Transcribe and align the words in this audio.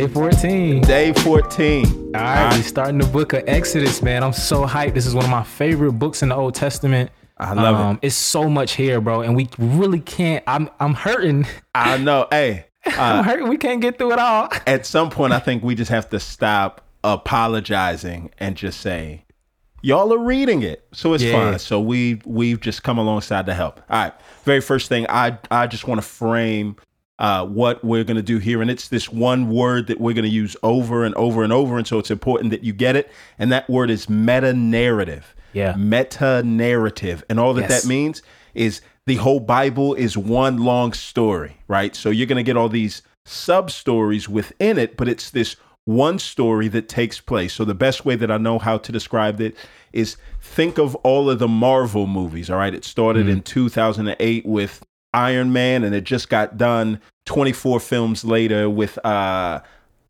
Day 0.00 0.08
14. 0.08 0.80
Day 0.80 1.12
14. 1.12 1.86
All 2.16 2.22
right, 2.22 2.56
we 2.56 2.62
starting 2.62 2.96
the 2.96 3.06
book 3.06 3.34
of 3.34 3.44
Exodus, 3.46 4.00
man. 4.00 4.24
I'm 4.24 4.32
so 4.32 4.64
hyped. 4.64 4.94
This 4.94 5.04
is 5.04 5.14
one 5.14 5.26
of 5.26 5.30
my 5.30 5.42
favorite 5.42 5.92
books 5.92 6.22
in 6.22 6.30
the 6.30 6.34
Old 6.36 6.54
Testament. 6.54 7.10
I 7.36 7.52
love 7.52 7.74
it. 7.78 7.82
Um, 7.82 7.98
it's 8.00 8.14
so 8.14 8.48
much 8.48 8.72
here, 8.76 8.98
bro, 9.02 9.20
and 9.20 9.36
we 9.36 9.50
really 9.58 10.00
can't. 10.00 10.42
I'm 10.46 10.70
I'm 10.80 10.94
hurting. 10.94 11.46
I 11.74 11.98
know. 11.98 12.28
Hey, 12.30 12.64
I'm 12.86 13.18
uh, 13.18 13.22
hurting. 13.24 13.48
We 13.50 13.58
can't 13.58 13.82
get 13.82 13.98
through 13.98 14.12
it 14.12 14.18
all. 14.18 14.48
at 14.66 14.86
some 14.86 15.10
point, 15.10 15.34
I 15.34 15.38
think 15.38 15.62
we 15.62 15.74
just 15.74 15.90
have 15.90 16.08
to 16.08 16.18
stop 16.18 16.80
apologizing 17.04 18.30
and 18.38 18.56
just 18.56 18.80
say, 18.80 19.26
y'all 19.82 20.14
are 20.14 20.18
reading 20.18 20.62
it, 20.62 20.82
so 20.94 21.12
it's 21.12 21.22
Yeah. 21.22 21.50
fine. 21.50 21.58
So 21.58 21.78
we 21.78 22.22
we've 22.24 22.58
just 22.60 22.82
come 22.82 22.96
alongside 22.96 23.44
to 23.44 23.54
help. 23.54 23.82
All 23.90 24.04
right. 24.04 24.14
Very 24.44 24.62
first 24.62 24.88
thing, 24.88 25.04
I 25.10 25.36
I 25.50 25.66
just 25.66 25.86
want 25.86 26.00
to 26.00 26.06
frame 26.08 26.76
uh, 27.20 27.44
what 27.46 27.84
we're 27.84 28.02
going 28.02 28.16
to 28.16 28.22
do 28.22 28.38
here, 28.38 28.60
and 28.62 28.70
it's 28.70 28.88
this 28.88 29.10
one 29.10 29.50
word 29.50 29.86
that 29.86 30.00
we're 30.00 30.14
going 30.14 30.24
to 30.24 30.30
use 30.30 30.56
over 30.62 31.04
and 31.04 31.14
over 31.14 31.44
and 31.44 31.52
over, 31.52 31.78
and 31.78 31.86
so 31.86 31.98
it's 31.98 32.10
important 32.10 32.50
that 32.50 32.64
you 32.64 32.72
get 32.72 32.96
it. 32.96 33.10
And 33.38 33.52
that 33.52 33.68
word 33.70 33.90
is 33.90 34.08
meta 34.08 34.52
narrative. 34.54 35.34
Yeah. 35.52 35.76
Meta 35.76 36.42
narrative, 36.42 37.22
and 37.28 37.38
all 37.38 37.54
that 37.54 37.68
Yes. 37.68 37.82
that 37.82 37.88
means 37.88 38.22
is 38.54 38.80
the 39.06 39.16
whole 39.16 39.40
Bible 39.40 39.94
is 39.94 40.16
one 40.16 40.58
long 40.58 40.92
story, 40.92 41.58
right? 41.68 41.94
So 41.94 42.10
you're 42.10 42.26
going 42.26 42.36
to 42.36 42.42
get 42.42 42.56
all 42.56 42.68
these 42.68 43.02
sub 43.26 43.70
stories 43.70 44.28
within 44.28 44.78
it, 44.78 44.96
but 44.96 45.06
it's 45.08 45.30
this 45.30 45.56
one 45.84 46.18
story 46.18 46.68
that 46.68 46.88
takes 46.88 47.20
place. 47.20 47.52
So 47.52 47.64
the 47.64 47.74
best 47.74 48.04
way 48.04 48.14
that 48.16 48.30
I 48.30 48.38
know 48.38 48.58
how 48.58 48.78
to 48.78 48.92
describe 48.92 49.40
it 49.40 49.56
is 49.92 50.16
think 50.40 50.78
of 50.78 50.94
all 50.96 51.28
of 51.28 51.38
the 51.38 51.48
Marvel 51.48 52.06
movies, 52.06 52.48
all 52.48 52.58
right? 52.58 52.72
It 52.74 52.84
started 52.84 53.28
in 53.28 53.42
2008 53.42 54.46
with 54.46 54.82
Iron 55.12 55.52
Man 55.52 55.84
and 55.84 55.94
it 55.94 56.04
just 56.04 56.28
got 56.28 56.56
done 56.56 57.00
24 57.26 57.80
films 57.80 58.24
later 58.24 58.68
with 58.70 58.98
uh 59.04 59.60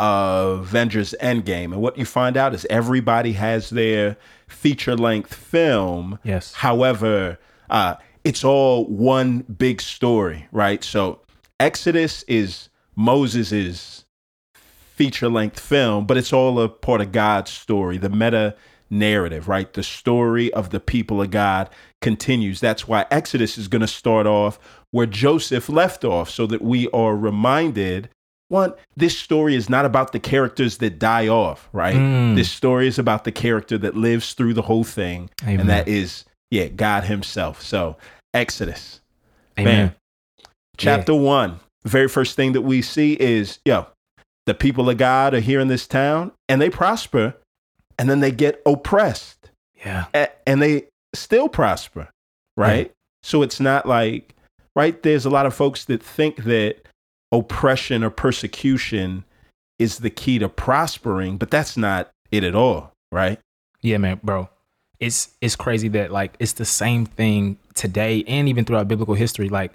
Avengers 0.00 1.14
Endgame. 1.20 1.72
And 1.72 1.82
what 1.82 1.98
you 1.98 2.06
find 2.06 2.36
out 2.36 2.54
is 2.54 2.66
everybody 2.70 3.32
has 3.32 3.70
their 3.70 4.16
feature 4.48 4.96
length 4.96 5.34
film. 5.34 6.18
Yes. 6.24 6.54
However, 6.54 7.38
uh, 7.68 7.96
it's 8.24 8.42
all 8.42 8.86
one 8.86 9.40
big 9.40 9.80
story, 9.82 10.48
right? 10.52 10.82
So 10.82 11.20
Exodus 11.58 12.22
is 12.24 12.70
Moses's 12.96 14.06
feature 14.54 15.28
length 15.28 15.60
film, 15.60 16.06
but 16.06 16.16
it's 16.16 16.32
all 16.32 16.60
a 16.60 16.68
part 16.68 17.00
of 17.00 17.12
God's 17.12 17.50
story, 17.50 17.98
the 17.98 18.10
meta 18.10 18.56
narrative, 18.90 19.48
right? 19.48 19.72
The 19.72 19.82
story 19.82 20.52
of 20.52 20.70
the 20.70 20.80
people 20.80 21.22
of 21.22 21.30
God 21.30 21.70
continues. 22.02 22.60
That's 22.60 22.88
why 22.88 23.06
Exodus 23.10 23.56
is 23.56 23.68
going 23.68 23.80
to 23.80 23.86
start 23.86 24.26
off 24.26 24.58
where 24.90 25.06
Joseph 25.06 25.68
left 25.68 26.04
off, 26.04 26.28
so 26.28 26.46
that 26.46 26.62
we 26.62 26.88
are 26.90 27.16
reminded 27.16 28.08
one, 28.48 28.74
this 28.96 29.16
story 29.16 29.54
is 29.54 29.70
not 29.70 29.84
about 29.84 30.10
the 30.10 30.18
characters 30.18 30.78
that 30.78 30.98
die 30.98 31.28
off, 31.28 31.68
right? 31.72 31.94
Mm. 31.94 32.34
This 32.34 32.50
story 32.50 32.88
is 32.88 32.98
about 32.98 33.22
the 33.22 33.30
character 33.30 33.78
that 33.78 33.96
lives 33.96 34.34
through 34.34 34.54
the 34.54 34.62
whole 34.62 34.82
thing, 34.82 35.30
Amen. 35.44 35.60
and 35.60 35.70
that 35.70 35.86
is, 35.86 36.24
yeah, 36.50 36.66
God 36.66 37.04
Himself. 37.04 37.62
So, 37.62 37.96
Exodus. 38.34 39.00
Amen. 39.56 39.88
Bam. 39.88 39.96
Chapter 40.76 41.14
one, 41.14 41.60
very 41.84 42.08
first 42.08 42.34
thing 42.34 42.52
that 42.52 42.62
we 42.62 42.82
see 42.82 43.12
is, 43.20 43.60
yo, 43.64 43.86
the 44.46 44.54
people 44.54 44.90
of 44.90 44.98
God 44.98 45.32
are 45.32 45.40
here 45.40 45.60
in 45.60 45.68
this 45.68 45.86
town 45.86 46.32
and 46.48 46.60
they 46.60 46.70
prosper 46.70 47.36
and 48.00 48.08
then 48.10 48.20
they 48.20 48.30
get 48.32 48.60
oppressed 48.66 49.50
Yeah. 49.84 50.06
a- 50.14 50.30
and 50.48 50.60
they 50.62 50.84
still 51.14 51.48
prosper, 51.48 52.08
right? 52.56 52.90
So 53.22 53.42
it's 53.42 53.60
not 53.60 53.86
like, 53.86 54.34
right? 54.74 55.00
There's 55.02 55.24
a 55.26 55.30
lot 55.30 55.46
of 55.46 55.54
folks 55.54 55.84
that 55.84 56.02
think 56.02 56.44
that 56.44 56.76
oppression 57.32 58.02
or 58.02 58.10
persecution 58.10 59.24
is 59.78 59.98
the 59.98 60.10
key 60.10 60.38
to 60.38 60.48
prospering, 60.48 61.36
but 61.36 61.50
that's 61.50 61.76
not 61.76 62.10
it 62.30 62.44
at 62.44 62.54
all, 62.54 62.92
right? 63.12 63.38
Yeah, 63.82 63.98
man, 63.98 64.20
bro. 64.22 64.48
It's 64.98 65.30
it's 65.40 65.56
crazy 65.56 65.88
that 65.88 66.10
like 66.10 66.34
it's 66.38 66.52
the 66.54 66.64
same 66.66 67.06
thing 67.06 67.56
today 67.74 68.22
and 68.26 68.48
even 68.48 68.64
throughout 68.66 68.88
biblical 68.88 69.14
history. 69.14 69.48
Like 69.48 69.72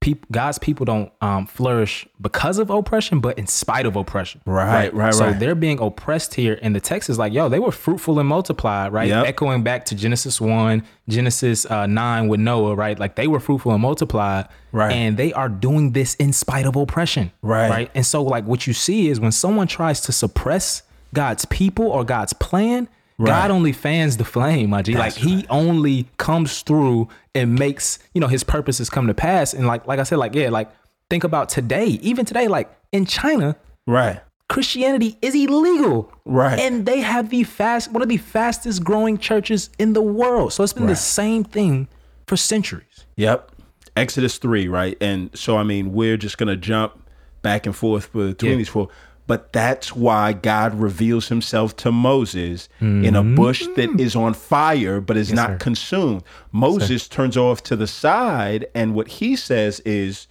people 0.00 0.26
God's 0.30 0.58
people 0.58 0.84
don't 0.84 1.12
um 1.20 1.46
flourish 1.46 2.06
because 2.20 2.58
of 2.58 2.70
oppression, 2.70 3.20
but 3.20 3.38
in 3.38 3.46
spite 3.46 3.86
of 3.86 3.96
oppression. 3.96 4.40
Right, 4.46 4.92
right, 4.92 4.94
right. 4.94 5.14
So 5.14 5.26
right. 5.26 5.38
they're 5.38 5.54
being 5.54 5.80
oppressed 5.80 6.34
here. 6.34 6.58
And 6.62 6.74
the 6.74 6.80
text 6.80 7.08
is 7.10 7.18
like, 7.18 7.32
yo, 7.32 7.48
they 7.48 7.58
were 7.58 7.72
fruitful 7.72 8.18
and 8.18 8.28
multiplied, 8.28 8.92
right? 8.92 9.08
Yep. 9.08 9.26
Echoing 9.26 9.62
back 9.62 9.84
to 9.86 9.94
Genesis 9.94 10.40
1, 10.40 10.82
Genesis 11.08 11.66
uh, 11.66 11.86
9 11.86 12.28
with 12.28 12.40
Noah, 12.40 12.74
right? 12.74 12.98
Like 12.98 13.16
they 13.16 13.26
were 13.26 13.40
fruitful 13.40 13.72
and 13.72 13.82
multiplied. 13.82 14.48
Right. 14.72 14.92
And 14.92 15.16
they 15.16 15.32
are 15.32 15.48
doing 15.48 15.92
this 15.92 16.14
in 16.16 16.32
spite 16.32 16.66
of 16.66 16.76
oppression. 16.76 17.32
Right. 17.40 17.70
Right. 17.70 17.90
And 17.94 18.04
so, 18.04 18.22
like, 18.22 18.44
what 18.44 18.66
you 18.66 18.74
see 18.74 19.08
is 19.08 19.18
when 19.18 19.32
someone 19.32 19.66
tries 19.66 20.02
to 20.02 20.12
suppress 20.12 20.82
God's 21.14 21.46
people 21.46 21.86
or 21.86 22.04
God's 22.04 22.34
plan, 22.34 22.88
Right. 23.18 23.28
God 23.28 23.50
only 23.50 23.72
fans 23.72 24.18
the 24.18 24.24
flame, 24.24 24.70
my 24.70 24.82
G. 24.82 24.92
Like 24.94 25.14
That's 25.14 25.16
he 25.16 25.46
only 25.48 26.08
comes 26.18 26.60
through 26.62 27.08
and 27.34 27.54
makes, 27.54 27.98
you 28.12 28.20
know, 28.20 28.26
his 28.26 28.44
purposes 28.44 28.90
come 28.90 29.06
to 29.06 29.14
pass. 29.14 29.54
And 29.54 29.66
like, 29.66 29.86
like 29.86 29.98
I 29.98 30.02
said, 30.02 30.18
like, 30.18 30.34
yeah, 30.34 30.50
like 30.50 30.70
think 31.08 31.24
about 31.24 31.48
today, 31.48 31.86
even 32.02 32.24
today, 32.26 32.46
like 32.48 32.70
in 32.92 33.06
China, 33.06 33.56
Right. 33.86 34.20
Christianity 34.48 35.16
is 35.22 35.34
illegal. 35.34 36.12
Right. 36.24 36.58
And 36.58 36.86
they 36.86 37.00
have 37.00 37.30
the 37.30 37.42
fast 37.44 37.90
one 37.90 38.02
of 38.02 38.08
the 38.08 38.16
fastest 38.18 38.84
growing 38.84 39.18
churches 39.18 39.70
in 39.78 39.92
the 39.92 40.02
world. 40.02 40.52
So 40.52 40.62
it's 40.62 40.72
been 40.72 40.86
the 40.86 40.94
same 40.96 41.42
thing 41.42 41.88
for 42.26 42.36
centuries. 42.36 43.06
Yep. 43.16 43.50
Exodus 43.96 44.36
3, 44.38 44.68
right? 44.68 44.96
And 45.00 45.30
so, 45.34 45.56
I 45.56 45.62
mean, 45.62 45.92
we're 45.92 46.16
just 46.18 46.36
going 46.38 46.48
to 46.48 46.56
jump 46.56 47.02
back 47.42 47.64
and 47.66 47.74
forth 47.74 48.12
between 48.12 48.52
Yeah. 48.52 48.56
these 48.58 48.68
four. 48.68 48.88
But 49.26 49.52
that's 49.52 49.94
why 49.94 50.32
God 50.32 50.74
reveals 50.74 51.28
himself 51.28 51.76
to 51.78 51.90
Moses 51.90 52.68
in 52.80 53.16
a 53.16 53.22
mm-hmm. 53.22 53.34
bush 53.34 53.66
that 53.74 53.90
mm. 53.90 54.00
is 54.00 54.14
on 54.14 54.34
fire 54.34 55.00
but 55.00 55.16
is 55.16 55.32
not 55.32 55.50
sir. 55.50 55.56
consumed. 55.58 56.22
Moses 56.52 57.08
turns 57.08 57.36
off 57.36 57.62
to 57.64 57.74
the 57.74 57.88
side, 57.88 58.66
and 58.74 58.94
what 58.94 59.08
he 59.08 59.34
says 59.34 59.80
is, 59.80 60.28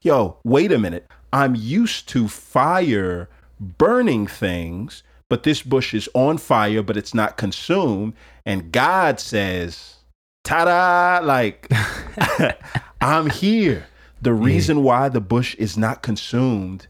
Yo, 0.00 0.38
wait 0.42 0.72
a 0.72 0.78
minute. 0.78 1.06
I'm 1.32 1.54
used 1.54 2.08
to 2.08 2.26
fire 2.28 3.28
burning 3.60 4.26
things, 4.26 5.02
but 5.28 5.44
this 5.44 5.62
bush 5.62 5.94
is 5.94 6.08
on 6.12 6.38
fire, 6.38 6.82
but 6.82 6.96
it's 6.96 7.14
not 7.14 7.36
consumed. 7.36 8.14
And 8.44 8.72
God 8.72 9.20
says, 9.20 9.96
ta 10.44 10.64
da, 10.64 11.24
like, 11.24 11.70
I'm 13.00 13.30
here. 13.30 13.86
The 14.20 14.34
reason 14.34 14.82
why 14.82 15.08
the 15.08 15.20
bush 15.20 15.54
is 15.56 15.76
not 15.76 16.02
consumed 16.02 16.86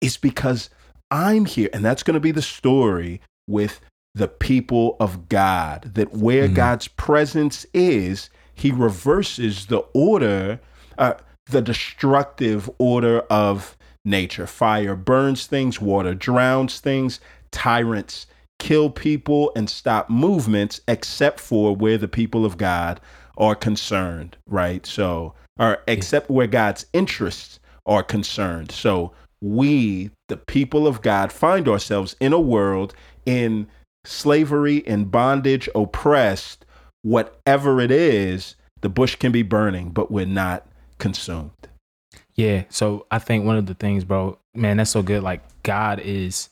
is 0.00 0.16
because 0.16 0.70
I'm 1.12 1.44
here. 1.44 1.68
And 1.72 1.84
that's 1.84 2.02
going 2.02 2.14
to 2.14 2.20
be 2.20 2.32
the 2.32 2.42
story 2.42 3.20
with 3.46 3.80
the 4.14 4.28
people 4.28 4.96
of 4.98 5.28
God, 5.28 5.92
that 5.94 6.12
where 6.12 6.48
God's 6.48 6.88
presence 6.88 7.64
is, 7.72 8.30
he 8.54 8.70
reverses 8.70 9.66
the 9.66 9.84
order, 9.94 10.60
uh, 10.98 11.14
the 11.46 11.62
destructive 11.62 12.68
order 12.78 13.20
of 13.30 13.76
nature. 14.04 14.46
Fire 14.46 14.96
burns 14.96 15.46
things, 15.46 15.80
water 15.80 16.14
drowns 16.14 16.80
things, 16.80 17.20
tyrants 17.50 18.26
kill 18.58 18.90
people 18.90 19.50
and 19.56 19.68
stop 19.68 20.08
movements, 20.08 20.80
except 20.86 21.40
for 21.40 21.74
where 21.74 21.98
the 21.98 22.08
people 22.08 22.44
of 22.44 22.56
God 22.56 23.00
are 23.36 23.54
concerned, 23.54 24.36
right? 24.46 24.86
So, 24.86 25.34
or 25.58 25.82
except 25.88 26.30
where 26.30 26.46
God's 26.46 26.86
interests 26.92 27.60
are 27.86 28.02
concerned. 28.02 28.70
So, 28.70 29.12
we, 29.40 30.10
the 30.32 30.38
people 30.38 30.86
of 30.86 31.02
God, 31.02 31.30
find 31.30 31.68
ourselves 31.68 32.16
in 32.18 32.32
a 32.32 32.40
world 32.40 32.94
in 33.26 33.66
slavery, 34.02 34.78
in 34.78 35.04
bondage, 35.04 35.68
oppressed, 35.74 36.64
whatever 37.02 37.82
it 37.82 37.90
is, 37.90 38.56
the 38.80 38.88
bush 38.88 39.16
can 39.16 39.30
be 39.30 39.42
burning, 39.42 39.90
but 39.90 40.10
we're 40.10 40.24
not 40.24 40.66
consumed. 40.96 41.50
Yeah. 42.34 42.64
So 42.70 43.04
I 43.10 43.18
think 43.18 43.44
one 43.44 43.58
of 43.58 43.66
the 43.66 43.74
things, 43.74 44.04
bro, 44.04 44.38
man, 44.54 44.78
that's 44.78 44.90
so 44.90 45.02
good. 45.02 45.22
Like 45.22 45.42
God 45.64 46.00
is 46.00 46.48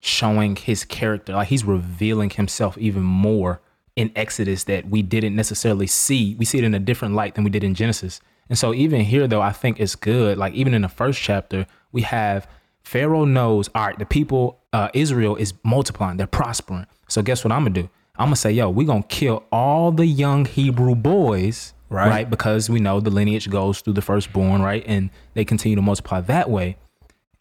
showing 0.00 0.54
his 0.54 0.84
character, 0.84 1.32
like 1.32 1.48
he's 1.48 1.64
revealing 1.64 2.30
himself 2.30 2.78
even 2.78 3.02
more 3.02 3.60
in 3.96 4.12
Exodus 4.14 4.62
that 4.64 4.88
we 4.88 5.02
didn't 5.02 5.34
necessarily 5.34 5.88
see. 5.88 6.36
We 6.36 6.44
see 6.44 6.58
it 6.58 6.64
in 6.64 6.72
a 6.72 6.78
different 6.78 7.16
light 7.16 7.34
than 7.34 7.42
we 7.42 7.50
did 7.50 7.64
in 7.64 7.74
Genesis. 7.74 8.20
And 8.48 8.56
so 8.56 8.72
even 8.72 9.00
here 9.00 9.26
though, 9.26 9.42
I 9.42 9.50
think 9.50 9.80
it's 9.80 9.96
good. 9.96 10.38
Like 10.38 10.54
even 10.54 10.72
in 10.72 10.82
the 10.82 10.88
first 10.88 11.20
chapter, 11.20 11.66
we 11.90 12.02
have 12.02 12.46
Pharaoh 12.84 13.24
knows, 13.24 13.68
all 13.74 13.86
right, 13.86 13.98
the 13.98 14.06
people, 14.06 14.60
uh, 14.72 14.88
Israel 14.94 15.36
is 15.36 15.54
multiplying, 15.64 16.16
they're 16.16 16.26
prospering. 16.26 16.86
So 17.08 17.22
guess 17.22 17.44
what 17.44 17.52
I'm 17.52 17.60
gonna 17.62 17.70
do? 17.70 17.88
I'm 18.16 18.26
gonna 18.26 18.36
say, 18.36 18.52
yo, 18.52 18.70
we're 18.70 18.86
gonna 18.86 19.02
kill 19.04 19.44
all 19.50 19.90
the 19.90 20.06
young 20.06 20.44
Hebrew 20.44 20.94
boys, 20.94 21.72
Right. 21.88 22.08
right? 22.08 22.30
Because 22.30 22.68
we 22.70 22.80
know 22.80 23.00
the 23.00 23.10
lineage 23.10 23.48
goes 23.50 23.80
through 23.80 23.94
the 23.94 24.02
firstborn, 24.02 24.62
right? 24.62 24.84
And 24.86 25.10
they 25.34 25.44
continue 25.44 25.76
to 25.76 25.82
multiply 25.82 26.20
that 26.22 26.50
way. 26.50 26.76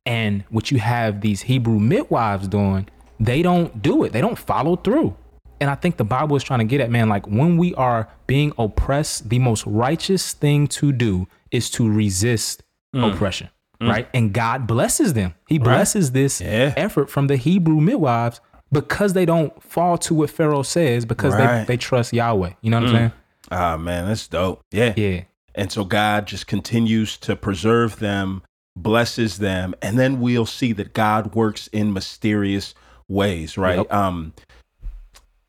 And 0.05 0.43
what 0.49 0.69
you 0.71 0.79
have 0.79 1.21
these 1.21 1.43
Hebrew 1.43 1.79
midwives 1.79 2.47
doing, 2.47 2.87
they 3.19 3.41
don't 3.41 3.81
do 3.81 4.03
it. 4.03 4.11
They 4.11 4.21
don't 4.21 4.37
follow 4.37 4.75
through. 4.75 5.15
And 5.61 5.69
I 5.69 5.75
think 5.75 5.95
the 5.97 6.03
Bible 6.03 6.35
is 6.35 6.43
trying 6.43 6.59
to 6.59 6.65
get 6.65 6.81
at, 6.81 6.89
man, 6.91 7.07
like 7.07 7.25
when 7.27 7.57
we 7.57 7.73
are 7.75 8.09
being 8.27 8.51
oppressed, 8.57 9.29
the 9.29 9.39
most 9.39 9.65
righteous 9.65 10.33
thing 10.33 10.67
to 10.67 10.91
do 10.91 11.27
is 11.51 11.69
to 11.71 11.89
resist 11.89 12.63
oppression. 12.93 13.49
Right? 13.87 14.07
And 14.13 14.33
God 14.33 14.67
blesses 14.67 15.13
them. 15.13 15.33
He 15.47 15.57
blesses 15.57 16.11
this 16.11 16.41
Yeah. 16.41 16.73
effort 16.77 17.09
from 17.09 17.27
the 17.27 17.37
Hebrew 17.37 17.79
midwives 17.81 18.41
because 18.71 19.13
they 19.13 19.25
don't 19.25 19.61
fall 19.61 19.97
to 19.99 20.13
what 20.13 20.29
Pharaoh 20.29 20.63
says 20.63 21.05
because 21.05 21.33
Right. 21.33 21.59
they, 21.67 21.73
they 21.73 21.77
trust 21.77 22.13
Yahweh. 22.13 22.51
You 22.61 22.71
know 22.71 22.79
what 22.79 22.89
I'm 22.89 22.95
saying? 22.95 23.11
Ah, 23.51 23.77
man, 23.77 24.07
that's 24.07 24.27
dope. 24.27 24.61
Yeah. 24.71 24.93
Yeah. 24.95 25.21
And 25.55 25.71
so 25.71 25.85
God 25.85 26.25
just 26.25 26.47
continues 26.47 27.17
to 27.17 27.35
preserve 27.35 27.99
them, 27.99 28.41
blesses 28.75 29.37
them, 29.37 29.75
and 29.83 29.99
then 29.99 30.19
we'll 30.19 30.47
see 30.47 30.73
that 30.73 30.93
God 30.93 31.35
works 31.35 31.67
in 31.67 31.93
mysterious 31.93 32.73
ways, 33.07 33.57
right? 33.57 33.77
Yep. 33.77 33.93
Um 33.93 34.33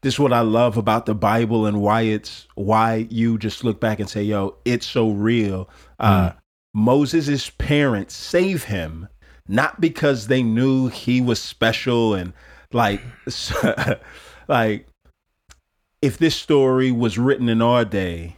this 0.02 0.14
is 0.14 0.20
what 0.20 0.34
I 0.34 0.40
love 0.40 0.76
about 0.76 1.06
the 1.06 1.14
Bible 1.14 1.64
and 1.64 1.81
why 1.81 2.02
it's 2.02 2.46
why 2.56 3.06
you 3.08 3.38
just 3.38 3.64
look 3.64 3.81
back 3.81 4.00
and 4.00 4.08
say, 4.10 4.22
yo, 4.22 4.56
it's 4.66 4.84
so 4.86 5.08
real. 5.10 5.70
Uh 5.98 6.32
Moses' 6.74 7.50
parents 7.50 8.14
save 8.14 8.64
him 8.64 9.08
not 9.46 9.80
because 9.80 10.26
they 10.26 10.42
knew 10.42 10.88
he 10.88 11.20
was 11.20 11.38
special 11.40 12.14
and 12.14 12.32
like 12.72 13.00
like 14.48 14.86
if 16.02 16.18
this 16.18 16.34
story 16.36 16.90
was 16.90 17.16
written 17.18 17.48
in 17.48 17.62
our 17.62 17.84
day 17.84 18.36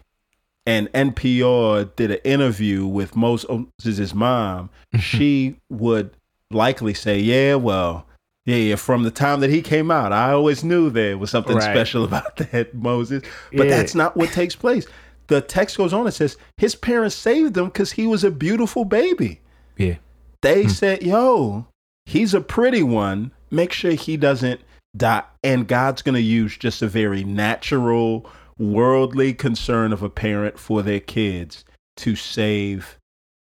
and 0.67 0.93
NPR 0.93 1.95
did 1.97 2.11
an 2.11 2.19
interview 2.25 2.87
with 2.87 3.15
Moses' 3.17 4.15
mom, 4.15 4.71
she 5.01 5.57
would 5.71 6.11
likely 6.51 6.93
say, 6.95 7.19
Yeah, 7.19 7.55
well, 7.55 8.07
yeah, 8.45 8.57
yeah, 8.57 8.77
from 8.77 9.03
the 9.05 9.11
time 9.11 9.41
that 9.41 9.51
he 9.51 9.63
came 9.63 9.91
out, 9.91 10.13
I 10.13 10.33
always 10.33 10.63
knew 10.65 10.91
there 10.91 11.17
was 11.19 11.31
something 11.31 11.57
Right. 11.57 11.63
special 11.73 12.05
about 12.09 12.37
that 12.37 12.75
Moses. 12.75 13.23
But 13.53 13.69
Yeah. 13.69 13.77
that's 13.77 13.95
not 13.95 14.17
what 14.17 14.31
takes 14.33 14.55
place. 14.57 14.87
The 15.29 15.41
text 15.41 15.77
goes 15.77 15.93
on 15.93 16.07
and 16.07 16.15
says 16.15 16.37
his 16.57 16.75
parents 16.75 17.17
saved 17.17 17.57
him 17.57 17.67
because 17.67 17.93
he 17.93 18.07
was 18.07 18.25
a 18.25 18.31
beautiful 18.31 18.85
baby. 18.85 19.41
Yeah. 19.77 19.97
They 20.43 20.69
said, 20.69 21.03
Yo, 21.03 21.67
he's 22.05 22.35
a 22.35 22.41
pretty 22.41 22.83
one. 22.83 23.33
Make 23.51 23.73
sure 23.73 23.93
he 23.93 24.17
doesn't 24.17 24.61
die. 24.97 25.25
And 25.43 25.67
God's 25.67 26.03
going 26.03 26.15
to 26.15 26.21
use 26.21 26.57
just 26.57 26.83
a 26.83 26.89
very 26.89 27.25
natural, 27.25 28.31
worldly 28.59 29.35
concern 29.35 29.93
of 29.93 30.03
a 30.03 30.11
parent 30.11 30.59
for 30.59 30.83
their 30.83 31.01
kids 31.01 31.65
to 31.99 32.17
save 32.17 32.99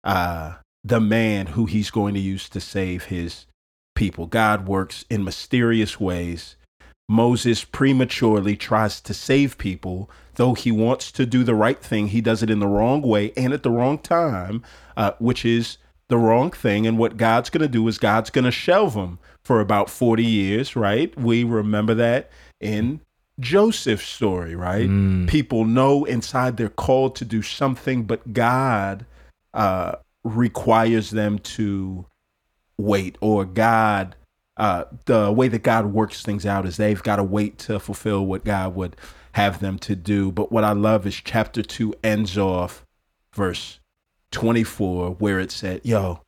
uh, 0.05 0.55
the 0.85 1.00
man 1.00 1.47
who 1.47 1.67
he's 1.67 1.91
going 1.91 2.15
to 2.15 2.21
use 2.21 2.49
to 2.50 2.61
save 2.61 3.05
his 3.05 3.47
people. 3.94 4.26
God 4.26 4.67
works 4.67 5.05
in 5.11 5.25
mysterious 5.25 6.00
ways. 6.00 6.56
Moses 7.11 7.65
prematurely 7.65 8.55
tries 8.55 9.01
to 9.01 9.12
save 9.12 9.59
people, 9.59 10.09
though 10.37 10.55
he 10.55 10.71
wants 10.71 11.11
to 11.11 11.27
do 11.27 11.43
the 11.43 11.57
right 11.57 11.83
thing. 11.83 12.07
He 12.07 12.21
does 12.21 12.41
it 12.41 12.51
in 12.51 12.61
the 12.61 12.69
wrong 12.69 13.03
way 13.03 13.33
and 13.37 13.53
at 13.53 13.65
the 13.65 13.71
wrong 13.71 13.99
time, 13.99 14.62
uh, 14.97 15.11
which 15.19 15.45
is 15.45 15.79
the 16.07 16.17
wrong 16.17 16.53
thing. 16.53 16.87
And 16.87 16.99
what 16.99 17.17
God's 17.17 17.51
going 17.51 17.62
to 17.62 17.69
do 17.69 17.89
is 17.89 17.99
God's 17.99 18.31
going 18.31 18.45
to 18.45 18.53
shelve 18.53 18.95
him 18.95 19.19
for 19.43 19.61
about 19.61 19.91
40 19.91 20.25
years, 20.25 20.77
right? 20.77 21.12
We 21.19 21.43
remember 21.43 21.95
that 21.95 22.31
in 22.61 23.01
Joseph's 23.41 24.07
story, 24.07 24.55
right? 24.55 24.87
People 25.27 25.65
know 25.65 26.05
inside 26.05 26.59
they're 26.59 26.69
called 26.69 27.17
to 27.17 27.25
do 27.25 27.43
something, 27.43 28.05
but 28.05 28.33
God 28.33 29.05
uh, 29.53 29.97
requires 30.23 31.11
them 31.11 31.41
to 31.41 32.07
wait, 32.79 33.19
or 33.21 33.45
God, 33.45 34.15
uh, 34.61 34.85
the 35.07 35.33
way 35.33 35.49
that 35.49 35.62
God 35.62 35.87
works 35.87 36.23
things 36.23 36.45
out 36.45 36.67
is 36.67 36.77
they've 36.77 37.03
got 37.03 37.17
to 37.17 37.25
wait 37.25 37.57
to 37.61 37.81
fulfill 37.81 38.27
what 38.27 38.45
God 38.45 38.75
would 38.75 38.95
have 39.33 39.61
them 39.61 39.79
to 39.79 39.97
do. 39.97 40.31
But 40.31 40.53
what 40.53 40.65
I 40.65 40.73
love 40.73 41.07
is 41.07 41.15
chapter 41.15 41.62
two 41.62 41.95
ends 42.05 42.37
off 42.37 42.85
verse 43.33 43.81
24, 44.33 45.12
where 45.12 45.41
it 45.41 45.51
said, 45.51 45.81
Yo, 45.83 46.21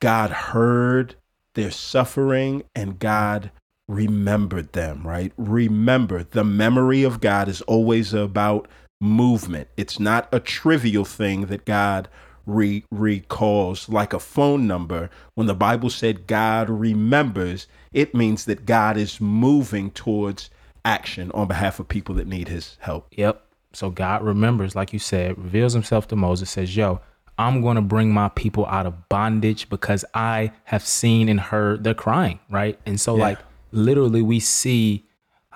God 0.00 0.30
heard 0.30 1.14
their 1.54 1.70
suffering 1.70 2.64
and 2.74 2.98
God 2.98 3.52
remembered 3.86 4.72
them, 4.72 5.06
right? 5.06 5.32
Remember, 5.36 6.24
the 6.24 6.44
memory 6.44 7.04
of 7.04 7.20
God 7.20 7.48
is 7.48 7.62
always 7.62 8.12
about 8.12 8.66
movement. 9.00 9.68
It's 9.76 10.00
not 10.00 10.28
a 10.32 10.40
trivial 10.40 11.04
thing 11.04 11.46
that 11.46 11.64
God 11.64 12.08
re- 12.48 12.84
recalls 12.90 13.88
like 13.88 14.12
a 14.12 14.18
phone 14.18 14.66
number. 14.66 15.10
When 15.34 15.46
the 15.46 15.54
Bible 15.54 15.90
said 15.90 16.26
God 16.26 16.68
remembers, 16.70 17.66
it 17.92 18.14
means 18.14 18.44
that 18.46 18.66
God 18.66 18.96
is 18.96 19.20
moving 19.20 19.90
towards 19.90 20.50
action 20.84 21.30
on 21.32 21.46
behalf 21.46 21.78
of 21.78 21.88
people 21.88 22.14
that 22.16 22.26
need 22.26 22.48
his 22.48 22.76
help. 22.80 23.06
Yep. 23.12 23.44
So 23.74 23.90
God 23.90 24.22
remembers, 24.22 24.74
like 24.74 24.92
you 24.92 24.98
said, 24.98 25.36
reveals 25.38 25.74
himself 25.74 26.08
to 26.08 26.16
Moses, 26.16 26.50
says, 26.50 26.74
Yo, 26.74 27.00
I'm 27.36 27.60
going 27.60 27.76
to 27.76 27.82
bring 27.82 28.10
my 28.12 28.30
people 28.30 28.66
out 28.66 28.86
of 28.86 29.08
bondage 29.08 29.68
because 29.68 30.04
I 30.14 30.52
have 30.64 30.84
seen 30.84 31.28
and 31.28 31.38
heard 31.38 31.84
their 31.84 31.94
crying, 31.94 32.40
right? 32.50 32.78
And 32.86 33.00
so, 33.00 33.16
Yeah. 33.16 33.22
like, 33.22 33.38
literally, 33.70 34.22
we 34.22 34.40
see, 34.40 35.04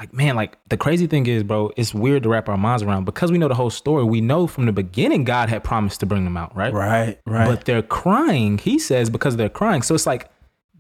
like, 0.03 0.13
man, 0.13 0.35
like, 0.37 0.59
the 0.69 0.77
crazy 0.77 1.07
thing 1.07 1.27
is, 1.27 1.43
bro, 1.45 1.71
it's 1.77 1.95
weird 1.95 2.25
to 2.25 2.29
wrap 2.29 2.49
our 2.49 2.57
minds 2.57 2.83
around 2.83 3.05
because 3.05 3.31
we 3.31 3.39
know 3.39 3.49
the 3.49 3.55
whole 3.55 3.71
story. 3.71 4.03
We 4.05 4.21
know 4.21 4.47
from 4.47 4.67
the 4.67 4.73
beginning 4.73 5.23
God 5.25 5.49
had 5.49 5.63
promised 5.63 6.01
to 6.01 6.07
bring 6.07 6.25
them 6.25 6.37
out, 6.37 6.55
right? 6.57 6.73
Right, 6.73 7.21
right. 7.27 7.47
But 7.47 7.65
they're 7.67 7.83
crying, 7.83 8.59
he 8.59 8.79
says, 8.79 9.11
because 9.11 9.37
they're 9.37 9.49
crying. 9.49 9.83
So 9.83 9.95
it's 9.95 10.07
like 10.07 10.29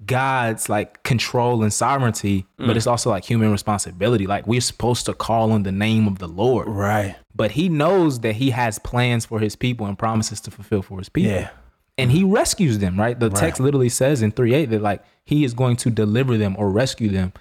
God's 0.04 0.68
like 0.68 1.02
control 1.04 1.62
and 1.62 1.72
sovereignty, 1.72 2.46
Mm. 2.58 2.66
but 2.66 2.76
it's 2.76 2.86
also 2.88 3.10
like 3.10 3.24
human 3.24 3.52
responsibility. 3.52 4.26
Like 4.26 4.46
we're 4.46 4.60
supposed 4.60 5.06
to 5.06 5.14
call 5.14 5.52
on 5.52 5.62
the 5.62 5.70
name 5.72 6.06
of 6.08 6.18
the 6.18 6.28
Lord. 6.28 6.68
right. 6.68 7.14
But 7.34 7.52
he 7.52 7.70
knows 7.70 8.20
that 8.20 8.34
he 8.36 8.50
has 8.50 8.78
plans 8.78 9.24
for 9.24 9.38
his 9.40 9.56
people 9.56 9.86
and 9.86 9.98
promises 9.98 10.38
to 10.42 10.50
fulfill 10.50 10.82
for 10.82 10.98
his 10.98 11.08
people. 11.08 11.30
Yeah. 11.32 11.48
And 11.96 12.10
he 12.10 12.24
rescues 12.24 12.78
them, 12.78 12.98
right? 13.00 13.18
The 13.18 13.30
text 13.30 13.58
literally 13.60 13.88
says 13.88 14.20
in 14.22 14.32
3 14.32 14.52
8 14.54 14.66
that 14.70 14.82
like 14.82 15.02
he 15.24 15.44
is 15.44 15.54
going 15.54 15.76
to 15.76 15.90
deliver 15.90 16.36
them 16.36 16.56
or 16.58 16.68
rescue 16.70 17.08
them. 17.08 17.32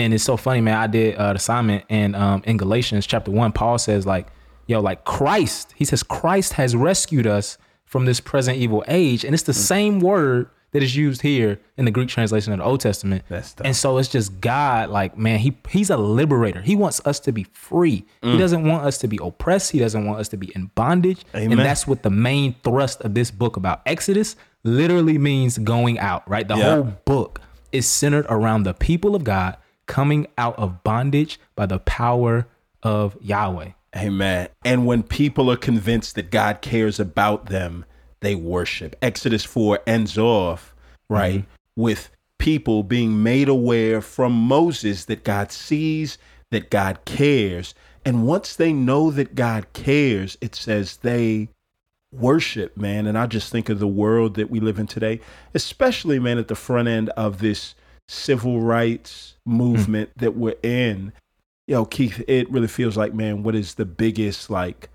And 0.00 0.14
it's 0.14 0.24
so 0.24 0.36
funny, 0.36 0.60
man. 0.60 0.76
I 0.76 0.86
did 0.86 1.14
uh, 1.16 1.32
the 1.32 1.36
assignment 1.36 1.84
and 1.90 2.16
um, 2.16 2.42
in 2.46 2.56
Galatians 2.56 3.06
chapter 3.06 3.30
1, 3.30 3.52
Paul 3.52 3.78
says, 3.78 4.06
like, 4.06 4.28
yo, 4.66 4.80
like 4.80 5.04
Christ, 5.04 5.74
he 5.76 5.84
says, 5.84 6.02
Christ 6.02 6.54
has 6.54 6.74
rescued 6.76 7.26
us 7.26 7.58
from 7.84 8.04
this 8.06 8.20
present 8.20 8.56
evil 8.58 8.84
age. 8.88 9.24
And 9.24 9.34
it's 9.34 9.42
the 9.42 9.52
same 9.54 10.00
word 10.00 10.48
that 10.72 10.82
is 10.82 10.94
used 10.94 11.22
here 11.22 11.58
in 11.76 11.84
the 11.84 11.90
Greek 11.90 12.08
translation 12.08 12.52
of 12.52 12.60
the 12.60 12.64
Old 12.64 12.80
Testament. 12.80 13.24
And 13.66 13.74
so 13.74 13.98
it's 13.98 14.08
just 14.08 14.40
God, 14.40 14.88
like, 14.88 15.18
man, 15.18 15.40
he 15.40 15.56
he's 15.68 15.90
a 15.90 15.96
liberator. 15.96 16.60
He 16.62 16.76
wants 16.76 17.00
us 17.04 17.18
to 17.20 17.32
be 17.32 17.42
free. 17.52 18.06
Mm. 18.22 18.32
He 18.32 18.38
doesn't 18.38 18.64
want 18.64 18.84
us 18.84 18.96
to 18.98 19.08
be 19.08 19.18
oppressed. 19.20 19.72
He 19.72 19.80
doesn't 19.80 20.06
want 20.06 20.20
us 20.20 20.28
to 20.28 20.36
be 20.36 20.52
in 20.54 20.70
bondage. 20.76 21.24
Amen. 21.34 21.52
And 21.58 21.60
that's 21.60 21.88
what 21.88 22.04
the 22.04 22.10
main 22.10 22.54
thrust 22.62 23.00
of 23.00 23.14
this 23.14 23.32
book 23.32 23.56
about 23.56 23.82
Exodus 23.84 24.36
literally 24.62 25.18
means 25.18 25.58
going 25.58 25.98
out, 25.98 26.28
right? 26.30 26.46
The 26.46 26.56
Yeah. 26.56 26.74
whole 26.76 26.84
book 27.04 27.40
is 27.72 27.88
centered 27.88 28.26
around 28.28 28.62
the 28.62 28.74
people 28.74 29.16
of 29.16 29.24
God 29.24 29.56
coming 29.90 30.24
out 30.38 30.56
of 30.56 30.84
bondage 30.84 31.40
by 31.56 31.66
the 31.66 31.80
power 31.80 32.46
of 32.80 33.16
Yahweh. 33.20 33.72
Amen. 33.96 34.48
And 34.64 34.86
when 34.86 35.02
people 35.02 35.50
are 35.50 35.56
convinced 35.56 36.14
that 36.14 36.30
God 36.30 36.60
cares 36.62 37.00
about 37.00 37.46
them, 37.46 37.84
they 38.20 38.36
worship. 38.36 38.94
Exodus 39.02 39.44
4 39.44 39.80
ends 39.88 40.16
off, 40.16 40.76
mm-hmm. 40.76 41.14
right, 41.14 41.44
with 41.74 42.10
people 42.38 42.84
being 42.84 43.20
made 43.24 43.48
aware 43.48 44.00
from 44.00 44.32
Moses 44.32 45.06
that 45.06 45.24
God 45.24 45.50
sees, 45.50 46.18
that 46.52 46.70
God 46.70 47.04
cares. 47.04 47.74
And 48.04 48.28
once 48.28 48.54
they 48.54 48.72
know 48.72 49.10
that 49.10 49.34
God 49.34 49.72
cares, 49.72 50.38
it 50.40 50.54
says 50.54 50.98
they 50.98 51.48
worship, 52.12 52.76
man. 52.76 53.08
And 53.08 53.18
I 53.18 53.26
just 53.26 53.50
think 53.50 53.68
of 53.68 53.80
the 53.80 53.88
world 53.88 54.34
that 54.34 54.50
we 54.50 54.60
live 54.60 54.78
in 54.78 54.86
today, 54.86 55.20
especially, 55.52 56.20
man, 56.20 56.38
at 56.38 56.46
the 56.46 56.54
front 56.54 56.86
end 56.86 57.08
of 57.10 57.40
this 57.40 57.74
civil 58.10 58.60
rights 58.60 59.36
movement 59.46 60.10
that 60.16 60.36
we're 60.36 60.56
in. 60.64 61.12
Yo, 61.68 61.84
Keith, 61.84 62.22
it 62.26 62.50
really 62.50 62.66
feels 62.66 62.96
like, 62.96 63.14
man, 63.14 63.44
what 63.44 63.54
is 63.54 63.74
the 63.74 63.84
biggest, 63.84 64.50
like, 64.50 64.88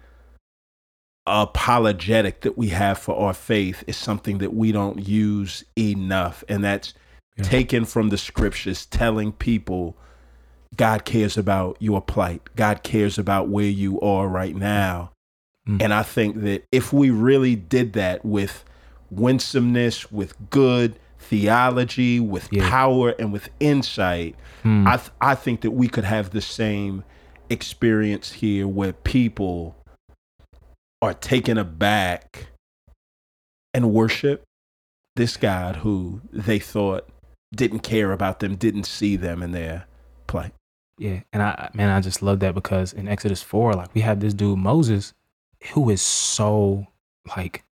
apologetic 1.26 2.42
that 2.42 2.58
we 2.58 2.70
have 2.70 3.00
for 3.00 3.16
our 3.18 3.34
faith 3.34 3.86
is 3.88 3.96
something 3.96 4.40
that 4.40 4.54
we 4.54 4.74
don't 4.74 5.08
use 5.08 5.64
enough. 5.78 6.44
And 6.50 6.64
that's 6.64 6.94
taken 7.42 7.86
from 7.86 8.10
the 8.10 8.18
scriptures, 8.18 8.86
telling 8.86 9.32
people 9.32 9.96
God 10.76 11.06
cares 11.06 11.38
about 11.38 11.78
your 11.80 12.02
plight, 12.02 12.42
God 12.58 12.84
cares 12.84 13.18
about 13.18 13.48
where 13.48 13.66
you 13.66 14.00
are 14.02 14.28
right 14.28 14.56
now. 14.56 15.12
Mm. 15.68 15.82
And 15.82 15.94
I 15.94 16.04
think 16.04 16.42
that 16.42 16.66
if 16.72 16.92
we 16.92 17.12
really 17.12 17.56
did 17.56 17.94
that 17.94 18.26
with 18.26 18.66
winsomeness, 19.10 20.12
with 20.12 20.36
good 20.50 21.00
theology, 21.26 22.20
with 22.20 22.48
Yeah. 22.52 22.70
power, 22.70 23.14
and 23.20 23.32
with 23.34 23.50
insight, 23.60 24.36
Hmm. 24.64 24.88
I 24.88 24.98
th- 24.98 25.12
I 25.22 25.36
think 25.36 25.62
that 25.62 25.72
we 25.72 25.88
could 25.88 26.04
have 26.06 26.32
the 26.32 26.42
same 26.42 27.04
experience 27.50 28.32
here 28.34 28.68
where 28.68 28.94
people 28.94 29.76
are 31.02 31.14
taken 31.14 31.58
aback 31.58 32.48
and 33.74 33.92
worship 33.94 34.44
this 35.16 35.38
God 35.38 35.78
who 35.78 36.22
they 36.32 36.60
thought 36.60 37.08
didn't 37.54 37.80
care 37.82 38.12
about 38.12 38.40
them, 38.40 38.56
didn't 38.56 38.86
see 38.86 39.16
them 39.16 39.42
in 39.44 39.52
their 39.52 39.86
plight. 40.28 40.54
Yeah, 40.98 41.22
and 41.34 41.44
I 41.44 41.70
man, 41.74 41.90
I 41.90 42.02
just 42.02 42.22
love 42.22 42.40
that 42.40 42.56
because 42.56 42.94
in 42.94 43.08
Exodus 43.08 43.42
four, 43.42 43.74
like 43.74 43.94
we 43.94 44.02
have 44.02 44.20
this 44.20 44.34
dude 44.34 44.58
Moses, 44.60 45.14
who 45.74 45.90
is 45.90 46.02
so 46.02 46.88
like, 47.38 47.64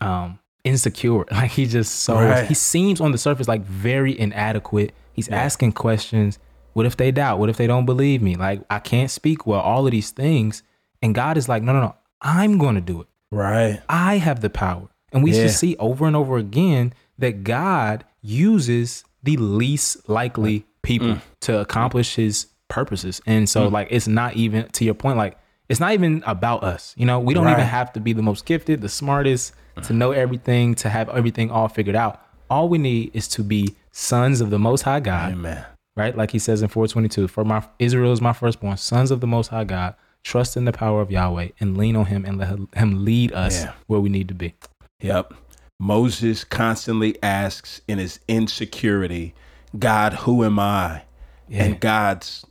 um, 0.00 0.38
insecure. 0.64 1.24
Like 1.30 1.50
he 1.52 1.66
just 1.66 2.00
so 2.00 2.14
Right. 2.14 2.46
he 2.46 2.54
seems 2.54 3.00
on 3.00 3.12
the 3.12 3.18
surface 3.18 3.48
like 3.48 3.62
very 3.64 4.18
inadequate. 4.18 4.92
He's 5.12 5.28
asking 5.28 5.72
questions. 5.72 6.38
What 6.72 6.86
if 6.86 6.96
they 6.96 7.10
doubt? 7.10 7.38
What 7.38 7.48
if 7.48 7.56
they 7.56 7.66
don't 7.66 7.86
believe 7.86 8.22
me? 8.22 8.36
Like 8.36 8.62
I 8.70 8.78
can't 8.78 9.10
speak 9.10 9.46
well. 9.46 9.60
All 9.60 9.86
of 9.86 9.90
these 9.92 10.10
things, 10.10 10.62
and 11.02 11.14
God 11.14 11.36
is 11.36 11.48
like, 11.48 11.62
no, 11.62 11.72
no, 11.72 11.80
no. 11.80 11.96
I'm 12.22 12.58
going 12.58 12.74
to 12.74 12.80
do 12.80 13.00
it. 13.00 13.06
Right. 13.32 13.80
I 13.88 14.18
have 14.18 14.40
the 14.40 14.50
power. 14.50 14.88
And 15.12 15.22
we 15.22 15.32
Yeah. 15.32 15.44
just 15.44 15.58
see 15.58 15.76
over 15.78 16.06
and 16.06 16.14
over 16.14 16.36
again 16.36 16.92
that 17.18 17.44
God 17.44 18.04
uses 18.22 19.04
the 19.22 19.36
least 19.36 20.08
likely 20.08 20.60
mm. 20.60 20.64
people 20.82 21.08
mm. 21.08 21.20
to 21.40 21.58
accomplish 21.58 22.16
his 22.16 22.46
purposes. 22.68 23.20
And 23.26 23.48
so, 23.48 23.68
mm. 23.68 23.72
like, 23.72 23.88
it's 23.90 24.06
not 24.08 24.36
even 24.36 24.68
to 24.68 24.84
your 24.84 24.94
point, 24.94 25.16
like, 25.16 25.36
it's 25.70 25.80
not 25.80 25.92
even 25.92 26.22
about 26.26 26.62
us. 26.62 26.94
You 26.98 27.06
know, 27.06 27.18
we 27.18 27.32
don't 27.32 27.46
Right. 27.46 27.52
even 27.52 27.64
have 27.66 27.92
to 27.94 28.00
be 28.00 28.12
the 28.12 28.22
most 28.22 28.44
gifted, 28.44 28.82
the 28.82 28.88
smartest, 28.90 29.54
to 29.84 29.92
know 29.94 30.10
everything, 30.12 30.74
to 30.74 30.90
have 30.90 31.08
everything 31.08 31.50
all 31.50 31.68
figured 31.68 31.96
out. 31.96 32.20
All 32.50 32.68
we 32.68 32.76
need 32.76 33.12
is 33.14 33.26
to 33.28 33.42
be 33.42 33.74
sons 33.92 34.40
of 34.42 34.50
the 34.50 34.58
Most 34.58 34.82
High 34.82 35.00
God 35.00 35.32
Amen. 35.32 35.64
right? 35.96 36.14
Like 36.16 36.32
he 36.32 36.38
says 36.38 36.60
in 36.60 36.68
422, 36.68 37.28
for 37.28 37.44
my 37.44 37.62
Israel 37.78 38.12
is 38.12 38.20
my 38.20 38.32
firstborn, 38.34 38.76
sons 38.76 39.10
of 39.10 39.20
the 39.20 39.26
most 39.26 39.48
high 39.48 39.64
God, 39.64 39.94
trust 40.24 40.56
in 40.56 40.64
the 40.66 40.72
power 40.72 41.00
of 41.00 41.10
Yahweh 41.10 41.48
and 41.60 41.78
lean 41.78 41.96
on 41.96 42.06
him 42.06 42.24
and 42.26 42.36
let 42.38 42.48
him 42.76 43.04
lead 43.04 43.32
us 43.32 43.62
Yeah. 43.64 43.72
where 43.86 44.00
we 44.00 44.08
need 44.10 44.28
to 44.28 44.34
be. 44.34 44.54
Yep. 45.00 45.32
Moses 45.78 46.44
constantly 46.44 47.16
asks 47.22 47.80
in 47.88 47.98
his 47.98 48.20
insecurity, 48.28 49.34
God, 49.78 50.12
who 50.12 50.44
am 50.44 50.58
I? 50.58 51.02
Yeah. 51.48 51.64
And 51.64 51.80
God's 51.80 52.44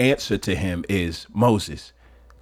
answer 0.00 0.38
to 0.38 0.56
him 0.56 0.84
is, 0.88 1.26
Moses, 1.32 1.92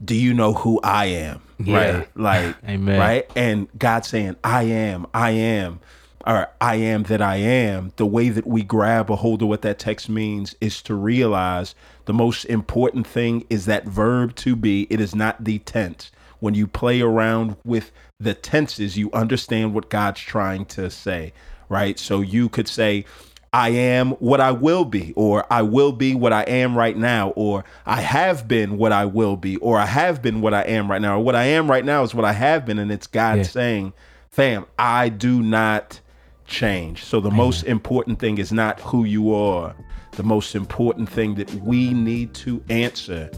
do 0.04 0.14
you 0.14 0.34
know 0.34 0.52
who 0.52 0.80
I 0.82 1.06
am? 1.06 1.42
Yeah. 1.58 1.76
Right? 1.76 2.16
Like, 2.16 2.56
Amen. 2.68 2.98
right? 2.98 3.30
And 3.34 3.68
God 3.78 4.04
saying, 4.04 4.36
I 4.44 4.64
am, 4.64 5.06
I 5.14 5.30
am, 5.30 5.80
or 6.26 6.48
I 6.60 6.76
am 6.76 7.04
that 7.04 7.22
I 7.22 7.36
am. 7.36 7.92
The 7.96 8.06
way 8.06 8.28
that 8.28 8.46
we 8.46 8.62
grab 8.62 9.10
a 9.10 9.16
hold 9.16 9.42
of 9.42 9.48
what 9.48 9.62
that 9.62 9.78
text 9.78 10.08
means 10.08 10.54
is 10.60 10.82
to 10.82 10.94
realize 10.94 11.74
the 12.04 12.12
most 12.12 12.44
important 12.46 13.06
thing 13.06 13.44
is 13.48 13.66
that 13.66 13.84
verb 13.86 14.34
to 14.36 14.56
be. 14.56 14.86
It 14.90 15.00
is 15.00 15.14
not 15.14 15.44
the 15.44 15.58
tense. 15.60 16.10
When 16.40 16.54
you 16.54 16.66
play 16.66 17.00
around 17.00 17.56
with 17.64 17.92
the 18.20 18.34
tenses, 18.34 18.98
you 18.98 19.10
understand 19.12 19.72
what 19.72 19.88
God's 19.88 20.20
trying 20.20 20.66
to 20.66 20.90
say, 20.90 21.32
right? 21.68 21.98
So 21.98 22.20
you 22.20 22.48
could 22.48 22.68
say, 22.68 23.04
I 23.52 23.70
am 23.70 24.10
what 24.12 24.40
I 24.40 24.50
will 24.50 24.84
be, 24.84 25.12
or 25.16 25.44
I 25.50 25.62
will 25.62 25.92
be 25.92 26.14
what 26.14 26.32
I 26.32 26.42
am 26.42 26.76
right 26.76 26.96
now, 26.96 27.30
or 27.30 27.64
I 27.86 28.00
have 28.02 28.46
been 28.46 28.76
what 28.76 28.92
I 28.92 29.06
will 29.06 29.36
be, 29.36 29.56
or 29.58 29.78
I 29.78 29.86
have 29.86 30.20
been 30.20 30.40
what 30.40 30.52
I 30.52 30.62
am 30.62 30.90
right 30.90 31.00
now, 31.00 31.16
or 31.18 31.24
what 31.24 31.34
I 31.36 31.44
am 31.44 31.70
right 31.70 31.84
now 31.84 32.02
is 32.02 32.14
what 32.14 32.24
I 32.24 32.32
have 32.32 32.66
been. 32.66 32.78
And 32.78 32.92
it's 32.92 33.06
God 33.06 33.38
Yeah. 33.38 33.42
saying, 33.44 33.92
fam, 34.30 34.66
I 34.78 35.08
do 35.08 35.42
not 35.42 36.00
change. 36.46 37.04
So 37.04 37.20
the 37.20 37.30
most 37.30 37.64
important 37.64 38.18
thing 38.18 38.38
is 38.38 38.52
not 38.52 38.78
who 38.80 39.04
you 39.04 39.34
are. 39.34 39.74
The 40.12 40.22
most 40.22 40.54
important 40.54 41.08
thing 41.08 41.34
that 41.36 41.52
we 41.54 41.92
need 41.92 42.34
to 42.34 42.62
answer 42.68 43.30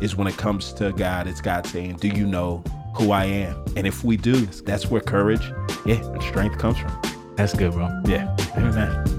is 0.00 0.16
when 0.16 0.26
it 0.28 0.36
comes 0.36 0.72
to 0.74 0.92
God, 0.92 1.26
it's 1.26 1.40
God 1.40 1.66
saying, 1.66 1.96
Do 1.96 2.08
you 2.08 2.26
know 2.26 2.62
who 2.94 3.10
I 3.12 3.24
am? 3.24 3.62
And 3.76 3.86
if 3.86 4.04
we 4.04 4.16
do, 4.16 4.46
that's 4.64 4.90
where 4.90 5.00
courage, 5.00 5.42
yeah, 5.86 5.96
and 6.12 6.22
strength 6.22 6.58
comes 6.58 6.78
from. 6.78 6.92
That's 7.36 7.54
good, 7.54 7.72
bro. 7.72 7.88
Yeah. 8.06 8.34
Amen. 8.56 9.17